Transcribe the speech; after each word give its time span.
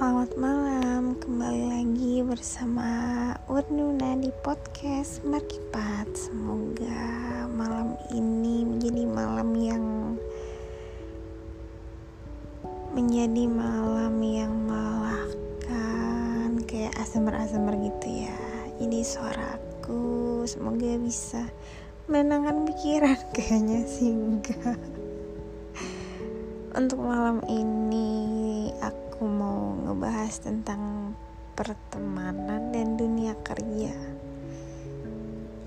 Selamat 0.00 0.32
malam, 0.40 1.12
kembali 1.20 1.64
lagi 1.76 2.24
bersama 2.24 2.88
Urnuna 3.52 4.16
di 4.16 4.32
podcast 4.40 5.20
Markipat. 5.28 6.08
Semoga 6.16 7.44
malam 7.52 8.00
ini 8.08 8.64
menjadi 8.64 9.04
malam 9.04 9.52
yang 9.60 9.84
Menjadi 12.96 13.44
malam 13.44 14.16
yang 14.24 14.56
melelahkan 14.64 16.64
Kayak 16.64 16.96
ASMR-ASMR 16.96 17.76
gitu 17.92 18.24
ya. 18.24 18.40
Jadi 18.80 19.04
suaraku 19.04 20.48
semoga 20.48 20.96
bisa 20.96 21.44
menenangkan 22.08 22.64
pikiran 22.72 23.20
Kayaknya 23.36 23.84
sih 23.84 24.16
enggak. 24.16 24.80
Untuk 26.72 27.04
malam 27.04 27.44
ini 27.52 28.16
aku 28.80 28.99
mau 29.28 29.76
ngebahas 29.84 30.40
tentang 30.40 31.12
pertemanan 31.52 32.72
dan 32.72 32.96
dunia 32.96 33.36
kerja. 33.44 33.92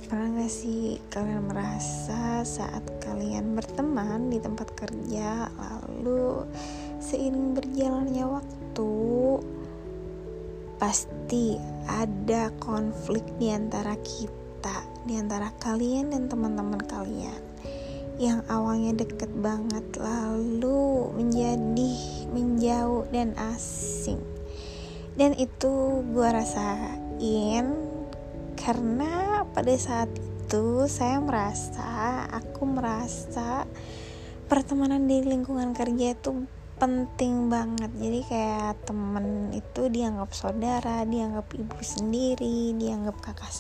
Pernah 0.10 0.42
gak 0.42 0.50
sih 0.50 0.98
kalian 1.14 1.50
merasa 1.50 2.42
saat 2.42 2.82
kalian 3.02 3.54
berteman 3.54 4.34
di 4.34 4.42
tempat 4.42 4.74
kerja 4.74 5.54
lalu 5.54 6.50
seiring 6.98 7.54
berjalannya 7.54 8.26
waktu 8.26 8.92
pasti 10.82 11.56
ada 11.86 12.50
konflik 12.58 13.24
di 13.38 13.54
antara 13.54 13.94
kita, 14.02 14.82
di 15.06 15.16
antara 15.16 15.54
kalian 15.62 16.10
dan 16.10 16.26
teman-teman 16.26 16.82
kalian 16.90 17.53
yang 18.22 18.46
awalnya 18.46 18.94
deket 18.94 19.30
banget 19.42 19.86
lalu 19.98 21.10
menjadi 21.18 21.94
menjauh 22.30 23.10
dan 23.10 23.34
asing. 23.54 24.22
Dan 25.14 25.38
itu 25.38 26.02
gue 26.10 26.28
rasain 26.30 27.66
karena 28.58 29.46
pada 29.54 29.74
saat 29.78 30.10
itu 30.18 30.86
saya 30.86 31.18
merasa 31.18 32.26
aku 32.30 32.66
merasa 32.70 33.66
pertemanan 34.46 35.10
di 35.10 35.26
lingkungan 35.26 35.74
kerja 35.74 36.14
itu 36.14 36.46
penting 36.78 37.48
banget. 37.48 37.90
Jadi 37.94 38.20
kayak 38.26 38.86
temen 38.90 39.54
itu 39.54 39.90
dianggap 39.90 40.34
saudara 40.34 41.06
dianggap 41.06 41.48
ibu 41.54 41.80
sendiri 41.82 42.74
dianggap 42.78 43.18
kakak 43.22 43.54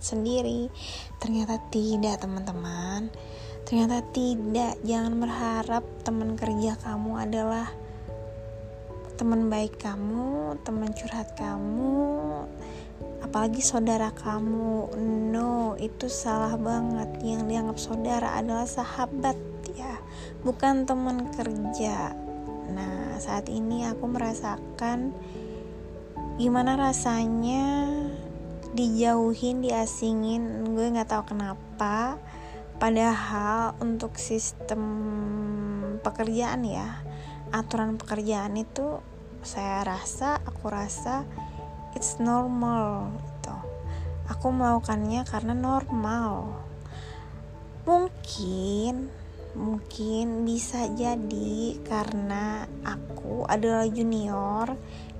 sendiri. 0.00 0.72
Ternyata 1.20 1.60
tidak 1.68 2.24
teman-teman 2.24 3.12
Ternyata 3.64 4.04
tidak, 4.12 4.76
jangan 4.84 5.16
berharap 5.16 5.84
teman 6.04 6.36
kerja 6.36 6.76
kamu 6.84 7.10
adalah 7.16 7.72
teman 9.16 9.48
baik 9.48 9.80
kamu, 9.80 10.58
teman 10.68 10.92
curhat 10.92 11.32
kamu, 11.32 12.44
apalagi 13.24 13.64
saudara 13.64 14.12
kamu. 14.12 14.92
No, 15.32 15.80
itu 15.80 16.12
salah 16.12 16.60
banget. 16.60 17.08
Yang 17.24 17.42
dianggap 17.48 17.78
saudara 17.80 18.28
adalah 18.36 18.68
sahabat 18.68 19.40
ya, 19.72 19.96
bukan 20.44 20.84
teman 20.84 21.32
kerja. 21.32 22.12
Nah, 22.68 23.16
saat 23.16 23.48
ini 23.48 23.88
aku 23.88 24.04
merasakan 24.04 25.16
gimana 26.36 26.76
rasanya 26.76 27.88
dijauhin, 28.74 29.64
diasingin. 29.64 30.68
Gue 30.74 30.90
nggak 30.92 31.08
tahu 31.08 31.32
kenapa 31.32 32.20
Padahal 32.76 33.78
untuk 33.78 34.18
sistem 34.18 34.82
pekerjaan 36.02 36.66
ya, 36.66 37.00
aturan 37.54 37.96
pekerjaan 37.96 38.58
itu 38.58 38.98
saya 39.44 39.84
rasa, 39.84 40.40
aku 40.42 40.72
rasa 40.72 41.22
it's 41.94 42.18
normal 42.18 43.14
gitu. 43.22 43.56
Aku 44.32 44.50
melakukannya 44.50 45.22
karena 45.28 45.54
normal. 45.54 46.58
Mungkin 47.84 49.24
mungkin 49.54 50.42
bisa 50.42 50.90
jadi 50.90 51.78
karena 51.86 52.66
aku 52.82 53.46
adalah 53.46 53.86
junior 53.86 54.74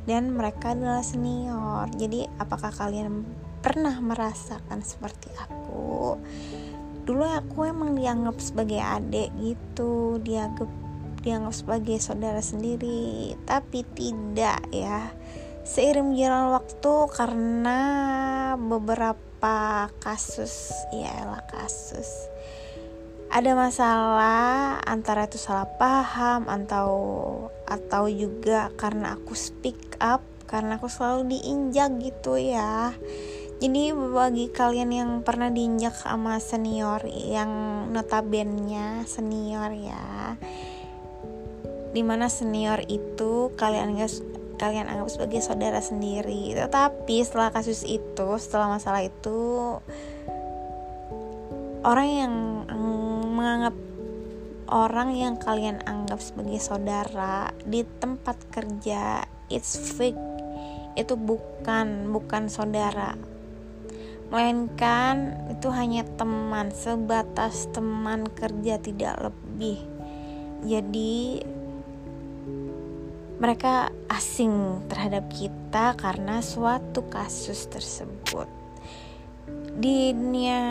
dan 0.04 0.34
mereka 0.34 0.74
adalah 0.74 1.06
senior. 1.06 1.86
Jadi 1.94 2.26
apakah 2.42 2.74
kalian 2.74 3.22
pernah 3.62 3.96
merasakan 4.02 4.82
seperti 4.82 5.30
aku? 5.38 6.18
Dulu 7.04 7.24
aku 7.24 7.68
emang 7.68 7.96
dianggap 7.96 8.40
sebagai 8.40 8.80
adik 8.80 9.30
gitu 9.40 10.18
dianggap 10.24 10.68
dianggap 11.24 11.54
sebagai 11.56 11.96
saudara 12.04 12.44
sendiri. 12.44 13.32
Tapi 13.48 13.80
tidak 13.96 14.60
ya. 14.68 15.08
Seiring 15.64 16.12
berjalan 16.12 16.52
waktu 16.52 16.92
karena 17.16 17.80
beberapa 18.60 19.88
kasus 20.04 20.72
ya 20.92 21.24
lah 21.24 21.40
kasus 21.48 22.28
ada 23.34 23.50
masalah 23.58 24.78
antara 24.86 25.26
itu 25.26 25.42
salah 25.42 25.66
paham 25.66 26.46
atau 26.46 26.90
atau 27.66 28.06
juga 28.06 28.70
karena 28.78 29.18
aku 29.18 29.34
speak 29.34 29.98
up 29.98 30.22
karena 30.46 30.78
aku 30.78 30.86
selalu 30.86 31.34
diinjak 31.34 31.90
gitu 31.98 32.38
ya 32.38 32.94
jadi 33.64 33.96
bagi 33.96 34.52
kalian 34.52 34.92
yang 34.92 35.10
pernah 35.24 35.48
diinjak 35.48 35.96
sama 35.96 36.36
senior 36.36 37.00
yang 37.08 37.48
notabennya 37.96 39.08
senior 39.08 39.72
ya 39.72 40.36
di 41.96 42.04
mana 42.04 42.28
senior 42.28 42.84
itu 42.92 43.56
kalian 43.56 43.96
anggap 43.96 44.12
kalian 44.60 44.84
anggap 44.84 45.08
sebagai 45.08 45.40
saudara 45.40 45.80
sendiri. 45.80 46.52
Tetapi 46.52 47.24
setelah 47.24 47.56
kasus 47.56 47.88
itu 47.88 48.28
setelah 48.36 48.76
masalah 48.76 49.00
itu 49.00 49.40
orang 51.88 52.08
yang 52.12 52.34
menganggap 53.32 53.76
orang 54.68 55.16
yang 55.16 55.34
kalian 55.40 55.80
anggap 55.88 56.20
sebagai 56.20 56.60
saudara 56.60 57.48
di 57.64 57.80
tempat 57.96 58.36
kerja 58.52 59.24
it's 59.48 59.96
fake. 59.96 60.20
Itu 61.00 61.16
bukan 61.16 62.12
bukan 62.12 62.52
saudara 62.52 63.33
melainkan 64.32 65.36
itu 65.52 65.68
hanya 65.72 66.04
teman 66.16 66.72
sebatas 66.72 67.68
teman 67.72 68.28
kerja 68.28 68.80
tidak 68.80 69.30
lebih. 69.30 69.78
Jadi 70.64 71.44
mereka 73.36 73.92
asing 74.08 74.86
terhadap 74.88 75.28
kita 75.28 75.92
karena 75.98 76.40
suatu 76.40 77.04
kasus 77.10 77.68
tersebut. 77.68 78.48
Di 79.74 80.14
dunia 80.14 80.62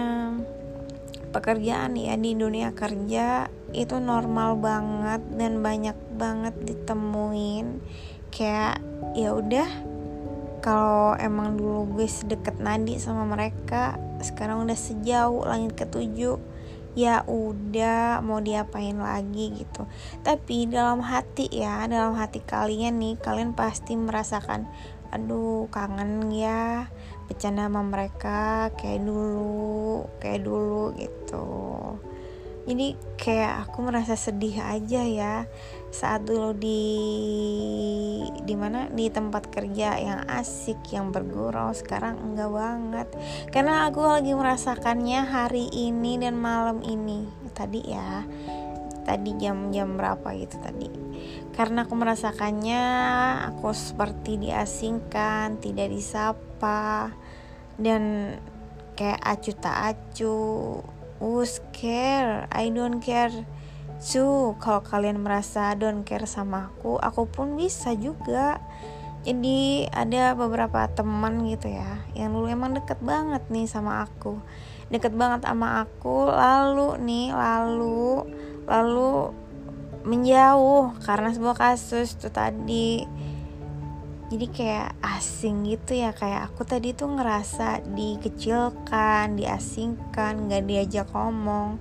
pekerjaan 1.33 1.97
ya 1.97 2.13
di 2.13 2.37
dunia 2.37 2.71
kerja 2.71 3.49
itu 3.73 3.97
normal 3.97 4.57
banget 4.57 5.21
dan 5.37 5.61
banyak 5.61 5.97
banget 6.17 6.55
ditemuin. 6.65 7.83
Kayak 8.33 8.81
ya 9.13 9.37
udah 9.37 9.92
kalau 10.63 11.19
emang 11.19 11.59
dulu 11.59 11.99
gue 11.99 12.07
sedekat 12.07 12.55
nadi 12.63 12.95
sama 12.95 13.27
mereka 13.27 13.99
sekarang 14.23 14.63
udah 14.63 14.79
sejauh 14.79 15.43
langit 15.43 15.75
ketujuh 15.75 16.39
ya 16.95 17.25
udah 17.27 18.23
mau 18.23 18.39
diapain 18.39 18.95
lagi 18.95 19.51
gitu. 19.51 19.83
Tapi 20.23 20.71
dalam 20.71 21.03
hati 21.03 21.51
ya 21.51 21.83
dalam 21.91 22.15
hati 22.15 22.39
kalian 22.39 22.95
nih 23.01 23.19
kalian 23.19 23.51
pasti 23.51 23.99
merasakan 23.99 24.69
aduh 25.13 25.69
kangen 25.69 26.33
ya 26.33 26.89
bercanda 27.29 27.69
sama 27.69 27.85
mereka 27.85 28.73
kayak 28.73 29.05
dulu 29.05 30.09
kayak 30.17 30.41
dulu 30.41 30.89
gitu 30.97 31.45
jadi 32.63 32.95
kayak 33.19 33.67
aku 33.67 33.83
merasa 33.83 34.15
sedih 34.15 34.55
aja 34.63 35.03
ya 35.03 35.35
saat 35.91 36.23
dulu 36.23 36.55
di 36.55 36.83
di 38.47 38.55
mana 38.55 38.87
di 38.87 39.11
tempat 39.11 39.51
kerja 39.51 39.99
yang 39.99 40.23
asik 40.31 40.79
yang 40.95 41.11
bergurau 41.11 41.75
sekarang 41.75 42.17
enggak 42.23 42.49
banget. 42.55 43.07
Karena 43.51 43.91
aku 43.91 44.07
lagi 44.07 44.31
merasakannya 44.31 45.27
hari 45.27 45.67
ini 45.75 46.15
dan 46.15 46.39
malam 46.39 46.79
ini. 46.87 47.27
Tadi 47.51 47.81
ya 47.83 48.23
tadi 49.03 49.35
jam-jam 49.35 49.99
berapa 49.99 50.31
gitu 50.39 50.55
tadi. 50.63 50.87
Karena 51.51 51.83
aku 51.83 51.93
merasakannya 51.99 52.83
aku 53.51 53.75
seperti 53.75 54.39
diasingkan 54.39 55.59
tidak 55.59 55.91
disapa 55.91 57.11
dan 57.75 58.33
kayak 58.95 59.19
acu 59.19 59.51
tak 59.59 59.93
acu 59.93 60.79
Who's 61.17 61.61
care? 61.75 62.49
I 62.49 62.73
don't 62.73 63.03
care. 63.03 63.33
Su, 64.03 64.57
kalau 64.59 64.83
kalian 64.83 65.23
merasa 65.23 65.77
don't 65.79 66.03
care 66.03 66.27
sama 66.27 66.67
aku, 66.67 66.99
aku 66.99 67.23
pun 67.29 67.55
bisa 67.55 67.95
juga. 67.95 68.59
Jadi 69.23 69.87
ada 69.87 70.35
beberapa 70.35 70.83
teman 70.91 71.47
gitu 71.47 71.71
ya, 71.71 72.03
yang 72.11 72.35
dulu 72.35 72.51
emang 72.51 72.75
deket 72.75 72.99
banget 72.99 73.39
nih 73.47 73.71
sama 73.71 74.03
aku, 74.03 74.35
deket 74.91 75.15
banget 75.15 75.47
sama 75.47 75.87
aku. 75.87 76.27
Lalu 76.27 76.99
nih, 76.99 77.31
lalu, 77.31 78.27
lalu 78.67 79.31
menjauh 80.03 80.99
karena 80.99 81.31
sebuah 81.31 81.55
kasus 81.55 82.19
tuh 82.19 82.35
tadi. 82.35 83.07
Jadi 84.33 84.47
kayak 84.49 84.89
asing 85.05 85.69
gitu 85.69 85.93
ya 85.93 86.09
kayak 86.09 86.49
aku 86.49 86.65
tadi 86.65 86.97
tuh 86.97 87.05
ngerasa 87.05 87.85
dikecilkan 87.85 89.37
diasingkan 89.37 90.49
nggak 90.49 90.65
diajak 90.65 91.07
ngomong. 91.13 91.77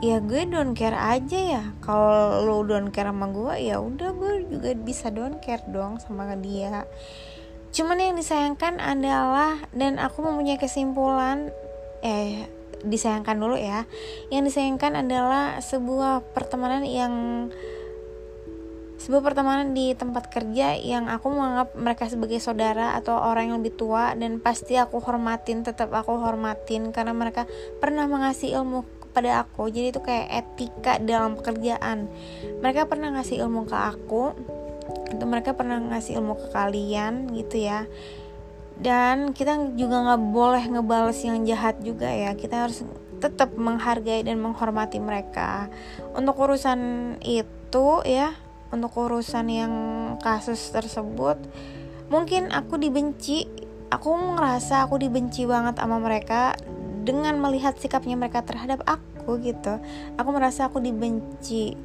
Ya 0.00 0.24
gue 0.24 0.48
don't 0.48 0.72
care 0.72 0.96
aja 0.96 1.60
ya. 1.60 1.62
Kalau 1.84 2.40
lo 2.40 2.64
don't 2.64 2.88
care 2.88 3.12
sama 3.12 3.28
gue 3.28 3.68
ya 3.68 3.84
udah 3.84 4.16
gue 4.16 4.48
juga 4.48 4.72
bisa 4.80 5.12
don't 5.12 5.44
care 5.44 5.60
dong 5.68 6.00
sama 6.00 6.32
dia. 6.40 6.88
Cuman 7.68 8.00
yang 8.00 8.16
disayangkan 8.16 8.80
adalah 8.80 9.60
dan 9.76 10.00
aku 10.00 10.24
mempunyai 10.24 10.56
kesimpulan 10.56 11.52
eh 12.00 12.48
disayangkan 12.80 13.36
dulu 13.36 13.60
ya. 13.60 13.84
Yang 14.32 14.56
disayangkan 14.56 15.04
adalah 15.04 15.60
sebuah 15.60 16.32
pertemanan 16.32 16.88
yang 16.88 17.12
sebuah 19.04 19.20
pertemanan 19.20 19.76
di 19.76 19.92
tempat 19.92 20.32
kerja 20.32 20.80
yang 20.80 21.12
aku 21.12 21.28
menganggap 21.28 21.76
mereka 21.76 22.08
sebagai 22.08 22.40
saudara 22.40 22.96
atau 22.96 23.20
orang 23.20 23.52
yang 23.52 23.60
lebih 23.60 23.76
tua 23.76 24.16
dan 24.16 24.40
pasti 24.40 24.80
aku 24.80 24.96
hormatin 25.04 25.60
tetap 25.60 25.92
aku 25.92 26.16
hormatin 26.16 26.88
karena 26.88 27.12
mereka 27.12 27.44
pernah 27.84 28.08
mengasih 28.08 28.56
ilmu 28.56 28.88
kepada 29.04 29.44
aku. 29.44 29.68
Jadi 29.68 29.92
itu 29.92 30.00
kayak 30.00 30.26
etika 30.32 30.96
dalam 31.04 31.36
pekerjaan. 31.36 32.08
Mereka 32.64 32.88
pernah 32.88 33.12
ngasih 33.12 33.44
ilmu 33.44 33.68
ke 33.68 33.76
aku 33.76 34.32
itu 35.12 35.24
mereka 35.28 35.52
pernah 35.52 35.76
ngasih 35.76 36.16
ilmu 36.24 36.40
ke 36.40 36.46
kalian 36.56 37.28
gitu 37.36 37.60
ya. 37.60 37.84
Dan 38.80 39.36
kita 39.36 39.76
juga 39.76 40.00
nggak 40.00 40.22
boleh 40.32 40.64
ngebales 40.64 41.20
yang 41.20 41.44
jahat 41.44 41.76
juga 41.84 42.08
ya. 42.08 42.32
Kita 42.32 42.66
harus 42.66 42.88
tetap 43.20 43.52
menghargai 43.52 44.24
dan 44.24 44.40
menghormati 44.40 44.96
mereka. 44.96 45.68
Untuk 46.16 46.40
urusan 46.40 46.80
itu 47.20 48.00
ya 48.08 48.32
untuk 48.72 48.92
urusan 48.96 49.46
yang 49.50 49.72
kasus 50.22 50.72
tersebut 50.72 51.36
mungkin 52.12 52.52
aku 52.52 52.76
dibenci. 52.78 53.48
Aku 53.92 54.10
ngerasa 54.10 54.90
aku 54.90 54.98
dibenci 54.98 55.46
banget 55.46 55.78
sama 55.78 56.02
mereka 56.02 56.58
dengan 57.04 57.38
melihat 57.38 57.78
sikapnya 57.78 58.18
mereka 58.18 58.42
terhadap 58.42 58.82
aku 58.88 59.38
gitu. 59.38 59.78
Aku 60.18 60.28
merasa 60.34 60.66
aku 60.66 60.82
dibenci. 60.82 61.78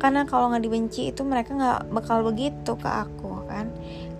Karena 0.00 0.24
kalau 0.24 0.48
nggak 0.50 0.64
dibenci 0.64 1.12
itu 1.12 1.20
mereka 1.20 1.52
nggak 1.52 1.80
bakal 1.92 2.24
begitu 2.24 2.78
ke 2.80 2.88
aku 2.88 3.44
kan? 3.44 3.68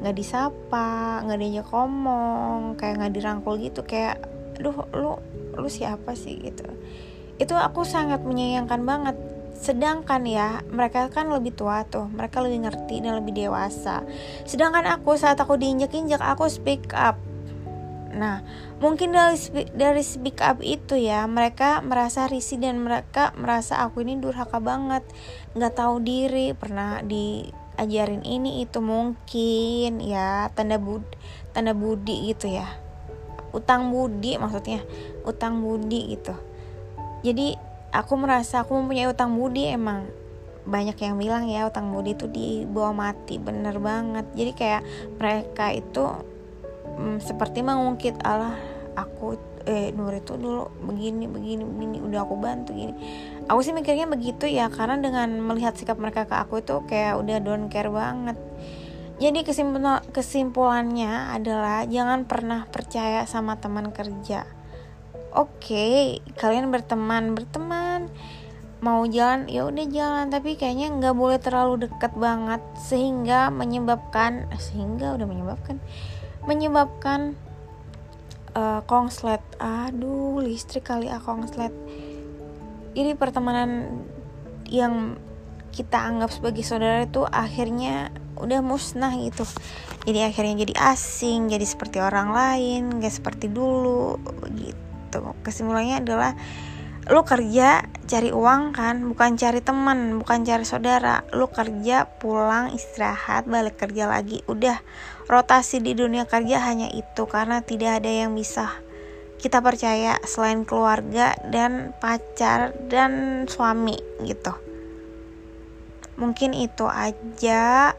Nggak 0.04 0.16
disapa 0.20 1.24
nggak 1.24 1.38
diajak 1.40 1.66
ngomong 1.72 2.76
kayak 2.76 3.00
nggak 3.00 3.14
dirangkul 3.16 3.56
gitu. 3.56 3.80
Kayak 3.88 4.20
duh 4.60 4.76
lu 4.92 5.16
lu 5.56 5.68
siapa 5.70 6.12
sih? 6.12 6.36
gitu. 6.36 6.68
Itu 7.40 7.56
aku 7.56 7.88
sangat 7.88 8.20
menyayangkan 8.20 8.84
banget 8.84 9.16
Sedangkan 9.60 10.24
ya, 10.24 10.64
mereka 10.72 11.12
kan 11.12 11.28
lebih 11.28 11.52
tua 11.52 11.84
tuh, 11.84 12.08
mereka 12.08 12.40
lebih 12.40 12.64
ngerti 12.64 13.04
dan 13.04 13.20
lebih 13.20 13.36
dewasa. 13.36 14.00
Sedangkan 14.48 14.88
aku 14.88 15.20
saat 15.20 15.36
aku 15.36 15.60
diinjak-injak, 15.60 16.24
aku 16.24 16.48
speak 16.48 16.96
up. 16.96 17.20
Nah, 18.10 18.42
mungkin 18.80 19.14
dari 19.14 19.36
dari 19.76 20.00
speak 20.00 20.40
up 20.40 20.64
itu 20.64 20.96
ya, 20.96 21.28
mereka 21.28 21.84
merasa 21.84 22.24
risih 22.26 22.58
dan 22.58 22.80
mereka 22.80 23.36
merasa 23.36 23.84
aku 23.84 24.00
ini 24.00 24.16
durhaka 24.16 24.58
banget, 24.58 25.04
nggak 25.54 25.76
tahu 25.76 26.02
diri, 26.02 26.56
pernah 26.56 27.04
diajarin 27.04 28.24
ini 28.24 28.64
itu 28.64 28.80
mungkin 28.82 30.02
ya 30.02 30.48
tanda 30.56 30.80
bud 30.80 31.04
tanda 31.54 31.70
budi 31.70 32.34
gitu 32.34 32.50
ya, 32.50 32.66
utang 33.54 33.94
budi 33.94 34.40
maksudnya, 34.40 34.82
utang 35.22 35.62
budi 35.62 36.16
gitu. 36.16 36.34
Jadi 37.22 37.69
aku 37.90 38.14
merasa 38.18 38.62
aku 38.62 38.78
mempunyai 38.78 39.10
utang 39.10 39.34
budi 39.34 39.70
emang. 39.70 40.06
Banyak 40.66 40.96
yang 41.00 41.16
bilang 41.18 41.48
ya 41.50 41.66
utang 41.66 41.90
budi 41.90 42.14
itu 42.14 42.26
dibawa 42.30 42.94
mati 42.94 43.38
bener 43.40 43.76
banget. 43.82 44.26
Jadi 44.34 44.52
kayak 44.54 44.82
mereka 45.18 45.74
itu 45.74 46.04
mm, 46.98 47.18
seperti 47.22 47.64
mengungkit 47.64 48.22
Allah 48.22 48.54
aku 48.94 49.38
eh 49.68 49.92
Nur 49.92 50.16
itu 50.16 50.40
dulu 50.40 50.72
begini 50.88 51.28
begini 51.28 51.62
begini 51.68 51.96
udah 52.00 52.24
aku 52.24 52.34
bantu 52.40 52.72
gini. 52.72 52.96
Aku 53.48 53.60
sih 53.60 53.76
mikirnya 53.76 54.08
begitu 54.08 54.48
ya 54.48 54.72
karena 54.72 54.96
dengan 54.96 55.36
melihat 55.42 55.76
sikap 55.76 56.00
mereka 56.00 56.24
ke 56.24 56.34
aku 56.36 56.64
itu 56.64 56.80
kayak 56.88 57.20
udah 57.20 57.36
don't 57.44 57.68
care 57.68 57.92
banget. 57.92 58.36
Jadi 59.20 59.44
kesimpulan 59.44 60.00
kesimpulannya 60.16 61.36
adalah 61.36 61.84
jangan 61.84 62.24
pernah 62.24 62.64
percaya 62.72 63.28
sama 63.28 63.60
teman 63.60 63.92
kerja. 63.92 64.48
Oke 65.30 65.60
okay, 65.60 65.98
kalian 66.40 66.72
berteman 66.72 67.36
berteman 67.36 67.79
mau 68.80 69.04
jalan 69.08 69.48
ya 69.48 69.68
udah 69.68 69.86
jalan. 69.88 70.26
Tapi 70.32 70.56
kayaknya 70.56 70.92
nggak 70.92 71.16
boleh 71.16 71.38
terlalu 71.40 71.88
dekat 71.88 72.12
banget 72.16 72.60
sehingga 72.76 73.48
menyebabkan 73.52 74.48
sehingga 74.56 75.16
udah 75.16 75.26
menyebabkan 75.28 75.76
menyebabkan 76.44 77.36
uh, 78.56 78.80
kongslet. 78.84 79.40
Aduh 79.60 80.40
listrik 80.40 80.88
kali 80.88 81.08
ah 81.12 81.20
kongslet. 81.20 81.72
Ini 82.96 83.14
pertemanan 83.14 84.02
yang 84.66 85.14
kita 85.70 86.02
anggap 86.02 86.34
sebagai 86.34 86.66
saudara 86.66 87.06
itu 87.06 87.22
akhirnya 87.22 88.10
udah 88.40 88.60
musnah 88.64 89.14
gitu. 89.20 89.46
Jadi 90.08 90.24
akhirnya 90.24 90.64
jadi 90.66 90.74
asing 90.96 91.52
jadi 91.52 91.62
seperti 91.62 92.00
orang 92.00 92.32
lain 92.32 92.98
gak 92.98 93.14
seperti 93.14 93.46
dulu 93.52 94.16
gitu. 94.56 95.20
Kesimpulannya 95.44 96.00
adalah 96.02 96.32
lu 97.10 97.26
kerja 97.26 97.82
cari 98.06 98.30
uang 98.30 98.70
kan 98.70 99.02
bukan 99.02 99.34
cari 99.34 99.58
teman 99.58 100.22
bukan 100.22 100.46
cari 100.46 100.62
saudara. 100.62 101.26
Lu 101.34 101.50
kerja 101.50 102.06
pulang 102.06 102.70
istirahat 102.70 103.50
balik 103.50 103.82
kerja 103.82 104.06
lagi. 104.06 104.46
Udah 104.46 104.78
rotasi 105.26 105.82
di 105.82 105.98
dunia 105.98 106.30
kerja 106.30 106.62
hanya 106.62 106.86
itu 106.94 107.26
karena 107.26 107.66
tidak 107.66 108.02
ada 108.02 108.10
yang 108.10 108.38
bisa. 108.38 108.70
Kita 109.42 109.58
percaya 109.58 110.22
selain 110.22 110.62
keluarga 110.62 111.34
dan 111.50 111.90
pacar 111.98 112.76
dan 112.86 113.44
suami 113.50 113.98
gitu. 114.22 114.54
Mungkin 116.14 116.54
itu 116.54 116.86
aja 116.86 117.96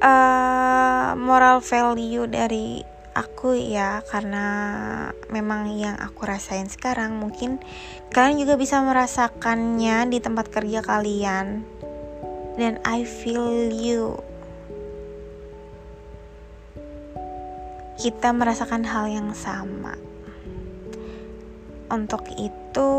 uh, 0.00 1.08
moral 1.18 1.60
value 1.60 2.24
dari 2.30 2.93
aku 3.14 3.54
ya 3.54 4.02
karena 4.10 4.44
memang 5.30 5.70
yang 5.78 5.94
aku 6.02 6.26
rasain 6.26 6.66
sekarang 6.66 7.16
mungkin 7.22 7.62
kalian 8.10 8.42
juga 8.42 8.58
bisa 8.58 8.82
merasakannya 8.82 10.10
di 10.10 10.18
tempat 10.18 10.50
kerja 10.50 10.82
kalian. 10.82 11.62
Dan 12.54 12.78
I 12.86 13.02
feel 13.02 13.70
you. 13.70 14.18
Kita 17.98 18.30
merasakan 18.30 18.86
hal 18.86 19.10
yang 19.10 19.30
sama. 19.34 19.98
Untuk 21.90 22.26
itu 22.38 22.90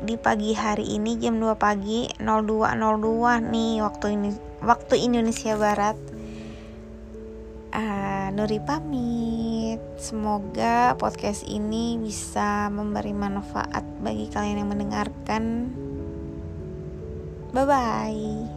di 0.00 0.16
pagi 0.16 0.52
hari 0.52 0.96
ini 0.96 1.16
jam 1.20 1.40
2 1.40 1.56
pagi 1.56 2.08
02.02 2.20 3.52
nih 3.52 3.72
waktu 3.84 4.06
ini 4.16 4.28
waktu 4.64 4.94
Indonesia 5.00 5.56
Barat. 5.56 5.96
Uh, 7.76 8.32
Nuri 8.32 8.60
pamit. 8.64 9.45
Semoga 9.96 10.94
podcast 11.00 11.44
ini 11.48 11.96
bisa 12.00 12.68
memberi 12.68 13.12
manfaat 13.12 13.82
bagi 14.02 14.28
kalian 14.28 14.64
yang 14.64 14.70
mendengarkan. 14.70 15.42
Bye 17.54 17.64
bye. 17.64 18.55